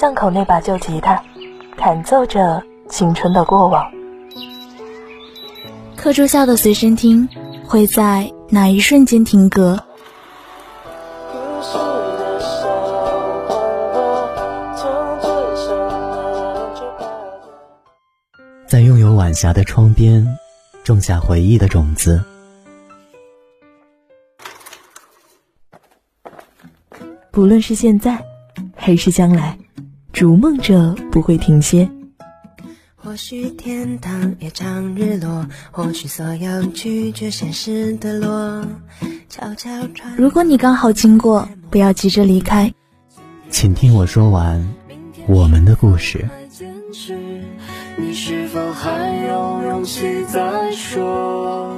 [0.00, 1.22] 巷口那把旧吉他，
[1.76, 3.84] 弹奏着青春的过往。
[5.94, 7.28] 课桌下的随身听，
[7.66, 9.78] 会在哪一瞬间停格？
[18.66, 20.26] 在拥有晚霞的窗边，
[20.82, 22.24] 种下回忆的种子。
[27.30, 28.24] 不论是现在，
[28.74, 29.58] 还是将来，
[30.12, 31.90] 逐梦者不会停歇。
[32.96, 38.66] 或许天堂也常日落，或许所有拒绝现实的落。
[39.28, 40.16] 悄悄传。
[40.16, 42.74] 如果你刚好经过，不要急着离开，
[43.48, 44.74] 请听我说完
[45.26, 46.28] 我们的故事。
[47.96, 51.76] 你是否还有勇气再说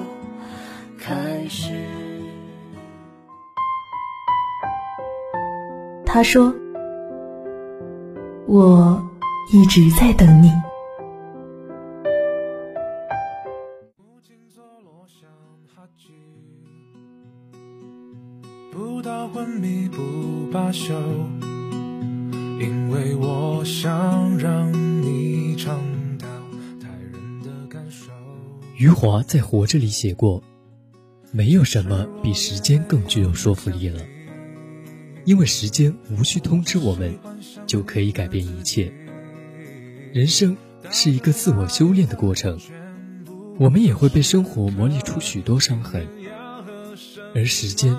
[0.98, 1.72] 开始？
[6.06, 6.54] 他说
[8.46, 9.02] ：“我
[9.52, 10.50] 一直在等你。”
[18.70, 20.94] 不到昏迷不罢休，
[22.58, 25.78] 因为我想让你尝
[26.18, 26.26] 到
[26.80, 28.10] 太人的感受。
[28.76, 30.42] 余华在《活着》里写过
[31.32, 34.00] ：“没有什么比时间更具有说服力了。”
[35.24, 37.16] 因为时间无需通知我们，
[37.66, 38.92] 就可以改变一切。
[40.12, 40.56] 人生
[40.90, 42.58] 是一个自我修炼的过程，
[43.58, 46.08] 我们也会被生活磨砺出许多伤痕，
[47.34, 47.96] 而时间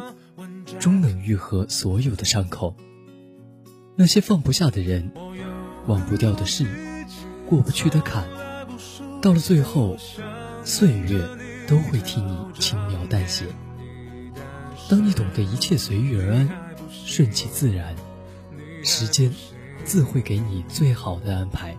[0.80, 2.76] 终能愈合所有的伤口。
[3.96, 5.12] 那些放不下的人，
[5.88, 6.66] 忘不掉的事，
[7.48, 8.28] 过不去的坎，
[9.22, 9.96] 到了最后，
[10.66, 11.26] 岁月
[11.68, 13.46] 都会替你轻描淡写。
[14.90, 16.63] 当你懂得一切随遇而安。
[17.06, 17.94] 顺其自然，
[18.84, 19.32] 时间
[19.84, 21.76] 自会给你最好的安排。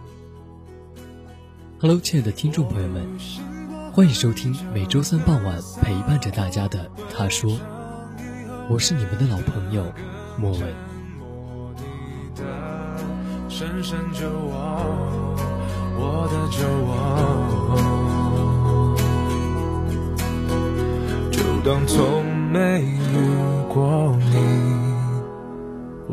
[1.80, 3.18] Hello，亲爱的听众朋友们，
[3.92, 7.52] 欢迎收听每周三傍晚陪伴着大家的《他说》，
[8.68, 9.92] 我是你们的老朋友
[10.38, 10.62] 莫文。
[21.32, 22.98] 就当从没遇
[23.72, 24.83] 过你。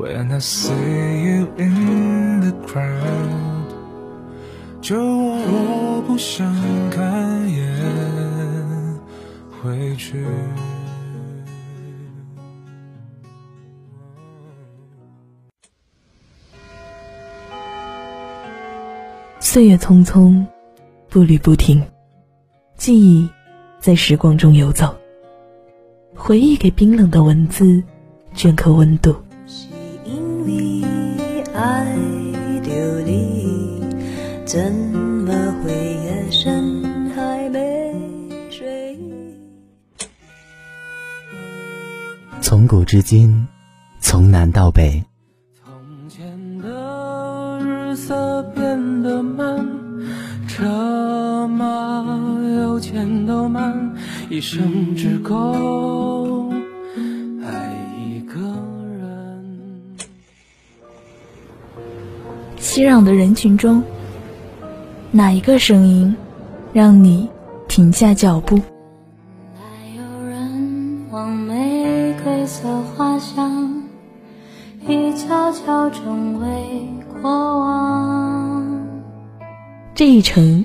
[0.01, 3.69] When I see you in the crowd，
[4.81, 6.51] 就我不想
[6.89, 8.99] 看眼
[9.61, 10.25] 回去。
[19.39, 20.43] 岁月匆匆，
[21.09, 21.79] 步履不停，
[22.75, 23.29] 记忆
[23.79, 24.95] 在时光中游走，
[26.15, 27.83] 回忆给冰冷的文字
[28.33, 29.15] 镌刻温度。
[31.61, 31.95] 爱
[32.63, 32.73] 丢
[33.05, 33.83] 你，
[34.45, 35.31] 怎么
[35.63, 37.93] 会夜深还没
[38.49, 38.97] 睡？
[42.41, 43.45] 从古至今，
[43.99, 45.03] 从南到北。
[45.63, 49.63] 从前的日色变得慢，
[50.47, 52.03] 车马
[52.55, 53.93] 邮件都慢，
[54.31, 56.20] 一生只够。
[62.73, 63.83] 熙攘的人群中，
[65.11, 66.15] 哪一个声音
[66.71, 67.29] 让你
[67.67, 68.55] 停下脚步？
[69.93, 73.83] 有人往玫瑰色花香，
[74.87, 76.47] 已悄悄成为
[77.21, 77.29] 过
[77.59, 78.65] 往。
[79.93, 80.63] 这一程，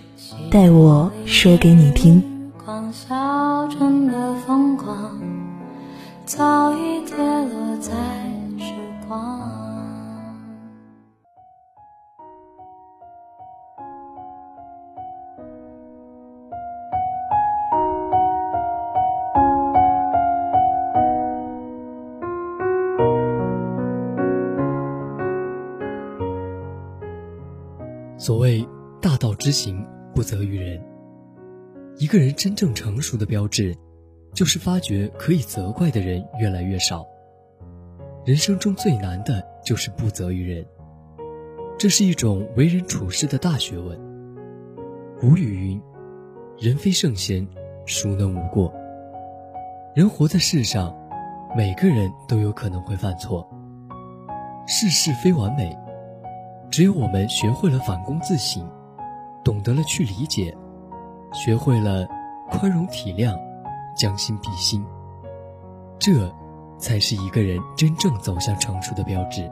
[0.48, 2.22] 带我说给你听。
[4.06, 4.34] 的
[6.24, 7.90] 早已跌落在
[8.64, 8.72] 时
[9.08, 9.65] 光。
[28.26, 28.66] 所谓
[29.00, 30.82] 大道之行，不责于人。
[31.96, 33.72] 一个人真正成熟的标志，
[34.34, 37.06] 就是发觉可以责怪的人越来越少。
[38.24, 40.66] 人生中最难的就是不责于人，
[41.78, 43.96] 这是一种为人处事的大学问。
[45.20, 45.80] 古语云
[46.58, 47.46] ：“人非圣贤，
[47.86, 48.74] 孰能无过？”
[49.94, 50.92] 人活在世上，
[51.56, 53.48] 每个人都有可能会犯错。
[54.66, 55.78] 世事非完美。
[56.70, 58.68] 只有我们学会了反躬自省，
[59.42, 60.56] 懂得了去理解，
[61.32, 62.06] 学会了
[62.50, 63.34] 宽容体谅，
[63.96, 64.84] 将心比心，
[65.98, 66.30] 这
[66.78, 69.50] 才是一个人真正走向成熟的标志。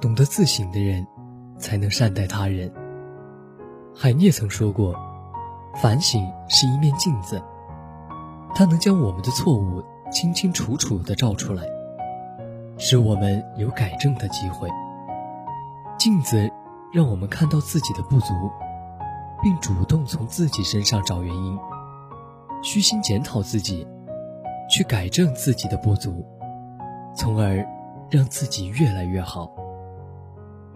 [0.00, 1.06] 懂得自省的人，
[1.56, 2.70] 才能善待他人。
[3.94, 4.94] 海涅曾说过
[5.80, 7.42] ：“反省是一面镜子，
[8.54, 11.62] 它能将我们的错误清清楚楚地照出来，
[12.76, 14.68] 使我们有改正的机会。
[15.98, 16.50] 镜子
[16.92, 18.34] 让我们看到自己的不足，
[19.42, 21.58] 并主动从自己身上找原因，
[22.62, 23.86] 虚心检讨自己，
[24.68, 26.24] 去改正自己的不足，
[27.16, 27.64] 从而
[28.10, 29.50] 让自己越来越好。”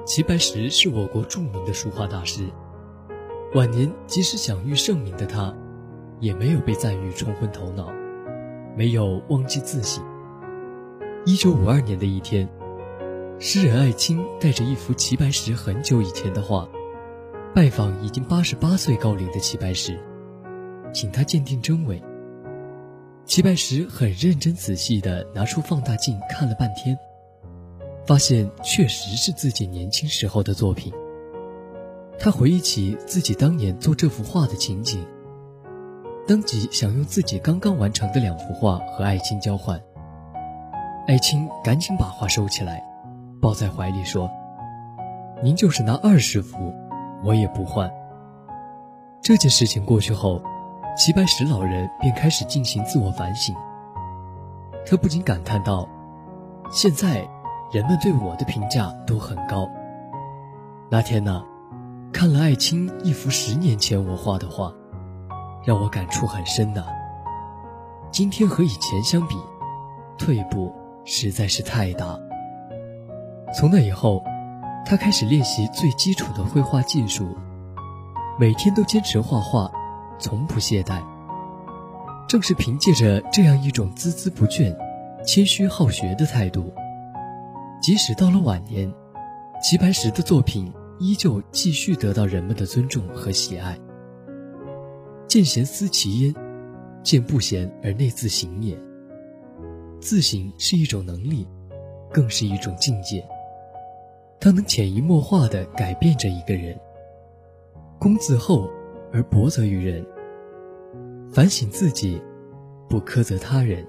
[0.07, 2.49] 齐白石是我国著名的书画大师，
[3.55, 5.55] 晚年即使享誉盛名的他，
[6.21, 7.89] 也没有被赞誉冲昏头脑，
[8.75, 10.03] 没有忘记自省。
[11.27, 12.49] 一九五二年的一天，
[13.41, 16.69] 诗人艾青带着一幅齐白石很久以前的画，
[17.55, 19.97] 拜访已经八十八岁高龄的齐白石，
[20.93, 22.03] 请他鉴定真伪。
[23.25, 26.99] 齐白石很认真仔细地拿出放大镜看了半天。
[28.05, 30.93] 发现确实是自己年轻时候的作品。
[32.19, 35.07] 他回忆起自己当年做这幅画的情景，
[36.27, 39.81] 当即想用自己刚刚完成的两幅画和艾青交换。
[41.07, 42.83] 艾青赶紧把画收起来，
[43.41, 44.31] 抱在怀里说
[45.43, 46.75] ：“您就是拿二十幅，
[47.25, 47.91] 我也不换。”
[49.23, 50.43] 这件事情过去后，
[50.97, 53.55] 齐白石老人便开始进行自我反省。
[54.87, 55.89] 他不禁感叹道
[56.71, 57.29] ：“现在。”
[57.71, 59.69] 人们对我的评价都很高。
[60.89, 61.45] 那天呢，
[62.11, 64.73] 看了艾青一幅十年前我画的画，
[65.67, 66.83] 让我感触很深的。
[68.11, 69.37] 今天和以前相比，
[70.17, 70.75] 退步
[71.05, 72.19] 实在是太大。
[73.55, 74.23] 从那以后，
[74.85, 77.37] 他开始练习最基础的绘画技术，
[78.39, 79.71] 每天都坚持画画，
[80.19, 81.03] 从不懈怠。
[82.29, 84.77] 正是凭借着这样一种孜孜不倦、
[85.25, 86.73] 谦虚好学的态度。
[87.81, 88.93] 即使到了晚年，
[89.63, 93.79] 齐白石的作品依旧继续得到人们的尊重和喜爱。
[95.27, 96.35] 见贤思齐焉，
[97.03, 98.79] 见不贤而内自省也。
[100.01, 101.49] 自省是一种能力，
[102.13, 103.27] 更是一种境界。
[104.41, 106.79] 它能潜移默化地改变着一个人。
[107.99, 108.69] 公自厚
[109.13, 110.05] 而薄责于人。
[111.33, 112.23] 反省自己，
[112.89, 113.87] 不苛责他人，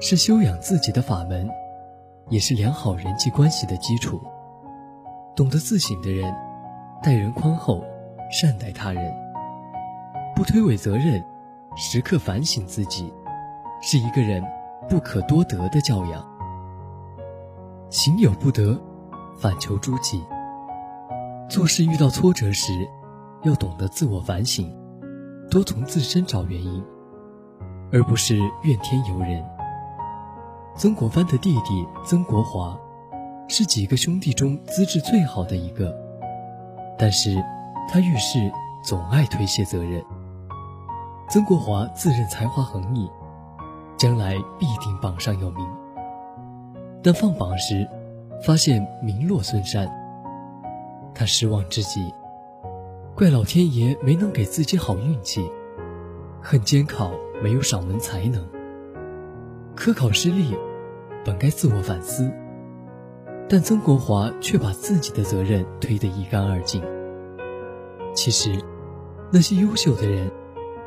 [0.00, 1.48] 是修养自己的法门。
[2.28, 4.20] 也是良好人际关系的基础。
[5.36, 6.34] 懂得自省的人，
[7.00, 7.84] 待人宽厚，
[8.32, 9.14] 善待他人，
[10.34, 11.24] 不推诿责任，
[11.76, 13.12] 时刻反省自己，
[13.80, 14.42] 是一个人
[14.88, 16.26] 不可多得的教养。
[17.90, 18.76] 行有不得，
[19.36, 20.24] 反求诸己。
[21.48, 22.72] 做事遇到挫折时，
[23.42, 24.74] 要懂得自我反省，
[25.50, 26.84] 多从自身找原因，
[27.92, 29.44] 而不是怨天尤人。
[30.74, 32.76] 曾国藩的弟弟曾国华，
[33.48, 35.96] 是几个兄弟中资质最好的一个，
[36.98, 37.42] 但是
[37.88, 38.50] 他遇事
[38.82, 40.04] 总爱推卸责任。
[41.28, 43.10] 曾国华自认才华横溢，
[43.96, 45.66] 将来必定榜上有名。
[47.02, 47.88] 但放榜时，
[48.42, 49.88] 发现名落孙山，
[51.14, 52.12] 他失望至极，
[53.14, 55.40] 怪老天爷没能给自己好运气，
[56.42, 57.12] 恨监考
[57.42, 58.46] 没有赏门才能。
[59.74, 60.54] 科考失利，
[61.24, 62.30] 本该自我反思，
[63.48, 66.82] 但曾国华却把自己的责任推得一干二净。
[68.14, 68.62] 其实，
[69.32, 70.30] 那些优秀的人，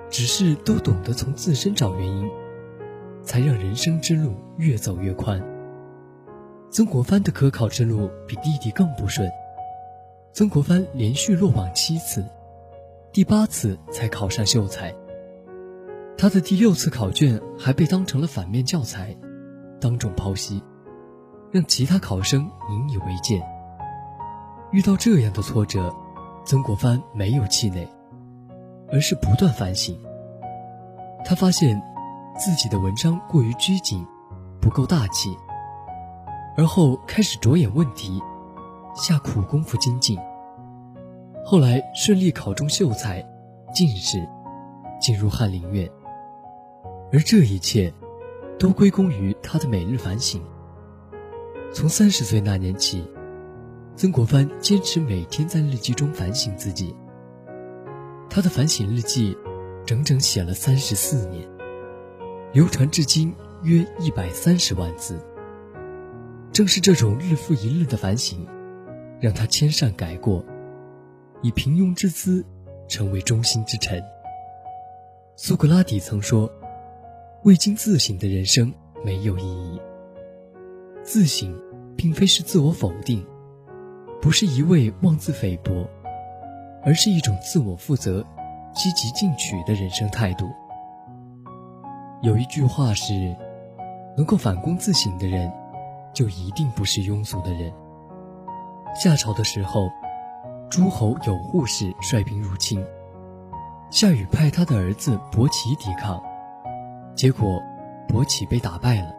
[0.10, 2.30] 只是都懂得从自身找原因，
[3.22, 5.40] 才让人生之路越走越宽。
[6.72, 9.28] 曾国藩的科考之路比弟弟更不顺，
[10.32, 12.24] 曾国藩连续落榜七次，
[13.12, 14.94] 第八次才考上秀才。
[16.16, 19.18] 他的第六次考卷还被当成了反面教材，
[19.82, 20.62] 当众剖析，
[21.52, 23.42] 让其他考生引以为戒。
[24.72, 25.92] 遇到这样的挫折，
[26.46, 27.88] 曾国藩没有气馁，
[28.92, 30.00] 而是不断反省。
[31.26, 31.82] 他发现
[32.38, 34.06] 自己的文章过于拘谨，
[34.62, 35.36] 不够大气，
[36.60, 38.22] 而后开始着眼问题，
[38.94, 40.20] 下苦功夫精进。
[41.46, 43.26] 后来顺利考中秀才、
[43.74, 44.28] 进士，
[45.00, 45.90] 进入翰林院。
[47.14, 47.94] 而这一切，
[48.60, 50.44] 都归功于他的每日反省。
[51.72, 53.10] 从三十岁那年起，
[53.96, 56.94] 曾国藩坚持每天在日记中反省自己。
[58.30, 59.34] 他的反省日记，
[59.86, 61.48] 整整写了三十四年，
[62.52, 65.26] 流传至今约一百三十万字。
[66.60, 68.46] 正是这种日复一日的反省，
[69.22, 70.44] 让他千善改过，
[71.42, 72.46] 以平庸之姿，
[72.86, 74.04] 成为中心之臣。
[75.38, 76.52] 苏格拉底曾说。
[77.44, 78.74] 未经自省的人生
[79.06, 79.80] 没有意义。
[81.02, 81.58] 自省
[81.96, 83.26] 并非是自我否定，
[84.22, 85.88] 不是一味妄自菲薄，
[86.84, 88.22] 而是一种自我负责、
[88.76, 90.50] 积极进取的人生态度。
[92.22, 93.34] 有一句话是：
[94.18, 95.50] 能够反躬自省的人，
[96.14, 97.74] 就一定不是庸俗的人。
[98.96, 99.90] 夏朝的时候，
[100.70, 102.84] 诸侯有护士率兵入侵，
[103.90, 106.22] 夏禹派他的儿子伯奇抵抗，
[107.16, 107.62] 结果
[108.08, 109.14] 伯奇被打败了。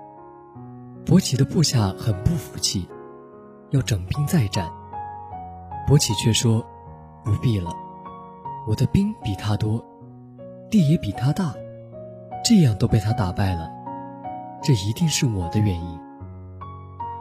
[1.06, 2.88] 伯奇的部下很不服气，
[3.70, 4.70] 要整兵再战。
[5.86, 6.64] 伯奇却说
[7.24, 7.70] ：“不必了，
[8.68, 9.84] 我的兵比他多，
[10.70, 11.54] 地也比他大，
[12.44, 13.68] 这样都被他打败了，
[14.62, 16.00] 这一定是我的原因。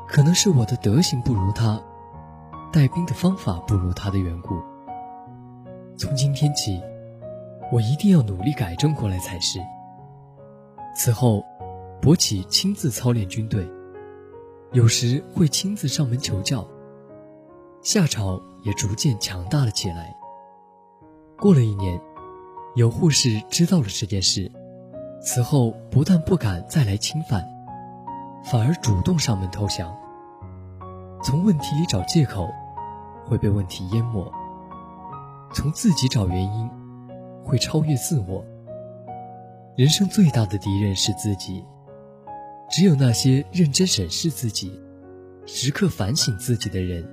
[0.10, 1.82] 可能是我的德行不如他，
[2.74, 4.56] 带兵的方法不如他的缘故。
[5.98, 6.82] 从今天起，
[7.72, 9.60] 我一定要努力改正过来才是。”
[10.96, 11.44] 此后。
[12.02, 13.70] 伯起亲自操练军队，
[14.72, 16.66] 有时会亲自上门求教。
[17.82, 20.16] 夏朝也逐渐强大了起来。
[21.38, 22.00] 过了一年，
[22.74, 24.50] 有护士知道了这件事，
[25.22, 27.46] 此后不但不敢再来侵犯，
[28.44, 29.96] 反而主动上门投降。
[31.24, 32.50] 从问题里找借口，
[33.26, 34.24] 会被问题淹没；
[35.54, 36.70] 从自己找原因，
[37.44, 38.44] 会超越自我。
[39.76, 41.66] 人生最大的敌人是自己。
[42.72, 44.80] 只有那些认真审视自己、
[45.48, 47.04] 时刻反省自己的人，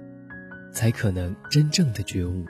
[0.70, 2.44] 才可能真正的觉悟。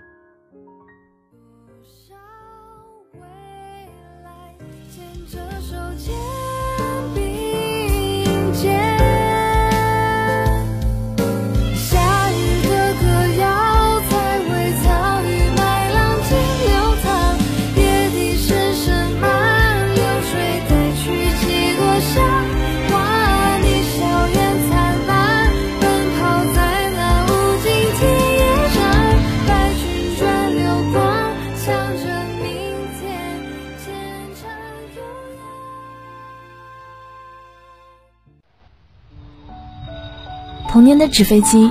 [40.68, 41.70] 童年的纸飞机，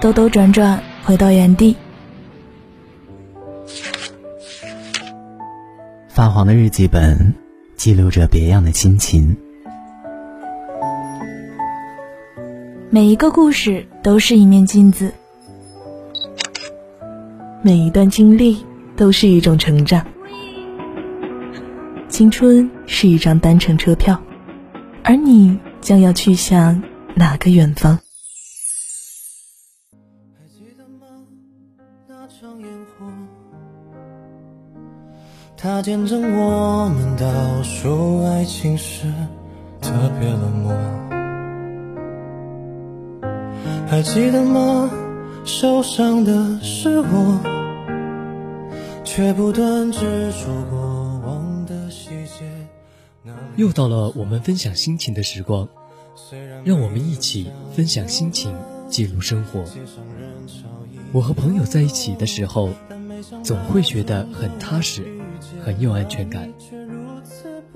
[0.00, 1.76] 兜兜转转回到原地。
[6.08, 7.34] 发黄的日记本，
[7.74, 9.36] 记录着别样的心情。
[12.90, 15.12] 每一个故事都是一面镜子，
[17.60, 20.06] 每一段经历都是一种成长。
[22.08, 24.22] 青春是一张单程车票，
[25.02, 26.80] 而你将要去向
[27.16, 27.98] 哪个远方？
[32.44, 33.06] 上烟火
[35.56, 39.10] 它见证我们倒数爱情时
[39.80, 40.74] 特别冷漠，
[43.88, 44.90] 还记得吗？
[45.46, 47.40] 受伤的是我，
[49.04, 50.78] 却不断执着过
[51.26, 52.44] 往的细节。
[53.56, 55.66] 又到了我们分享心情的时光，
[56.62, 58.54] 让我们一起分享心情，
[58.94, 59.64] 记录生活。
[61.10, 62.70] 我和朋友在一起的时候，
[63.42, 65.02] 总会觉得很踏实。
[65.64, 66.48] 很有安全感，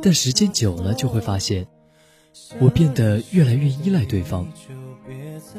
[0.01, 1.67] 但时间久了就会发现，
[2.61, 4.47] 我变得越来越依赖对方。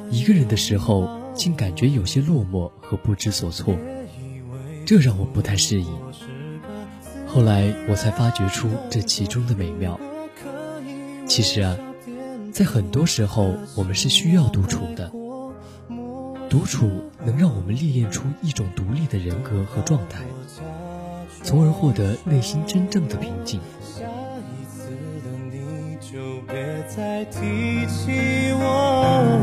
[0.09, 3.75] 一个人的时候，竟感觉有些落寞和不知所措，
[4.85, 5.87] 这让我不太适应。
[7.27, 9.99] 后来我才发掘出这其中的美妙。
[11.27, 11.77] 其实啊，
[12.53, 15.11] 在很多时候，我们是需要独处的。
[16.49, 16.89] 独处
[17.23, 20.19] 能让我们历练出一种独立的人格和状态。
[21.43, 23.61] 从而获得内心真正的平静。
[23.81, 24.89] 下一次
[25.23, 29.39] 的你就别再提起我，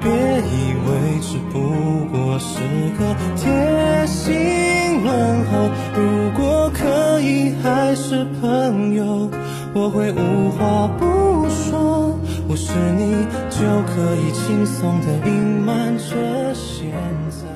[0.00, 0.88] 别以为
[1.20, 1.58] 只不
[2.12, 2.60] 过是
[2.98, 5.70] 个贴心问候。
[5.96, 9.30] 如果可以还是朋友，
[9.74, 11.49] 我会无话不。
[12.50, 13.12] 不是你
[13.48, 16.90] 就可以轻松的隐瞒着现
[17.30, 17.46] 在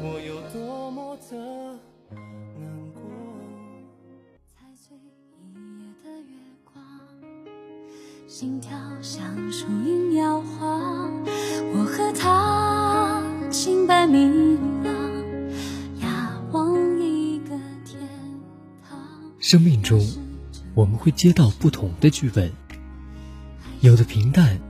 [0.00, 1.36] 我有多么的
[2.56, 3.02] 难过。
[4.54, 6.80] 踩碎一夜的月光。
[8.28, 8.70] 心跳
[9.02, 9.20] 像
[9.50, 11.12] 树影摇晃，
[11.74, 13.20] 我和他
[13.50, 14.94] 清白明朗，
[16.00, 17.48] 仰望一个
[17.84, 17.98] 天
[18.88, 18.96] 堂。
[19.40, 20.00] 生命中，
[20.76, 22.52] 我们会接到不同的剧本，
[23.80, 24.60] 有的平淡，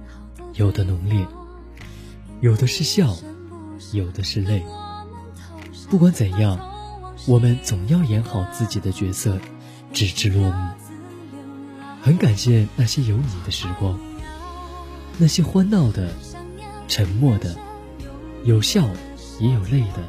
[0.55, 1.27] 有的浓烈，
[2.41, 3.17] 有的是笑，
[3.93, 4.65] 有的是泪。
[5.91, 6.57] 不管怎样，
[7.27, 9.37] 我们总要演好自己的角色，
[9.93, 10.71] 直至落幕。
[12.01, 13.99] 很感谢那些有你的时光，
[15.19, 16.15] 那些欢闹的，
[16.87, 17.57] 沉默的，
[18.45, 18.89] 有笑
[19.41, 20.05] 也有泪的，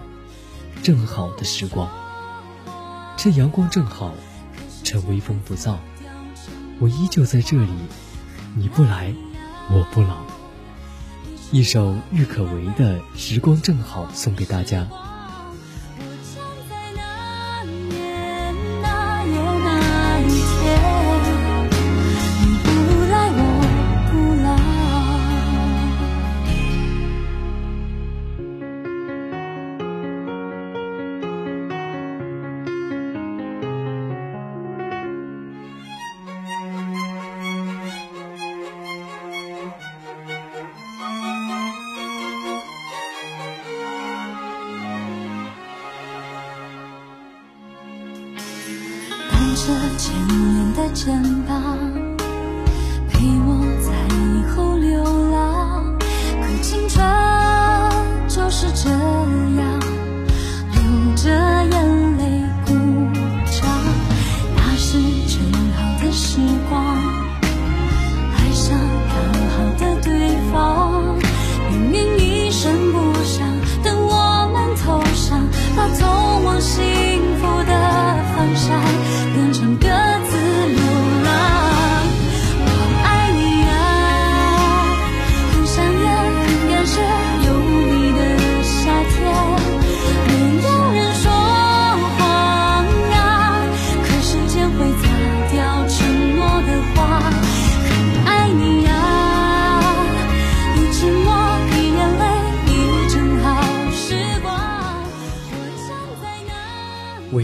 [0.84, 1.90] 正好的时光。
[3.18, 4.14] 趁阳光正好，
[4.84, 5.78] 趁微风不燥，
[6.80, 7.72] 我依旧在这里。
[8.54, 9.14] 你不来，
[9.70, 10.18] 我不老。
[11.52, 14.86] 一首郁可唯的《时光正好》送给大家。
[50.02, 51.71] 着千年的肩膀，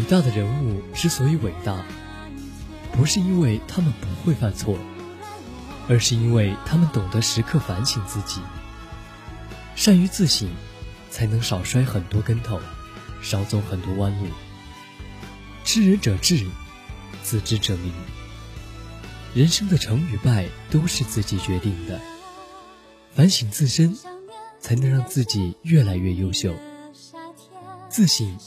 [0.10, 1.84] 大的人物之所以伟大，
[2.94, 4.80] 不是因为他们不会犯错，
[5.90, 8.40] 而是因为他们懂得时刻反省自己。
[9.76, 10.50] 善于自省，
[11.12, 12.62] 才能少摔很多跟头，
[13.22, 14.28] 少走很多弯路。
[15.66, 16.48] 知人者智，
[17.22, 17.92] 自知者明。
[19.36, 22.00] 人生的成与败都是自己决定的。
[23.14, 23.98] 反省自身，
[24.62, 26.56] 才能让自己越来越优秀。
[27.90, 28.38] 自省。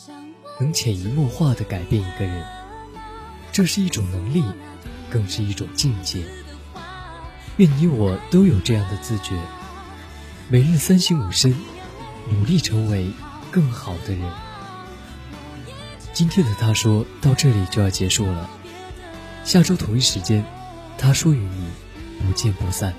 [0.60, 2.44] 能潜移默化地改变一个人，
[3.50, 4.44] 这是一种能力，
[5.10, 6.22] 更是一种境界。
[7.56, 9.34] 愿你我都有这样的自觉，
[10.48, 11.54] 每日三省吾身，
[12.30, 13.10] 努力成为
[13.50, 14.30] 更好的人。
[16.12, 18.50] 今天的他说到这里就要结束了，
[19.44, 20.44] 下周同一时间，
[20.98, 21.70] 他说与你
[22.20, 22.94] 不见不散。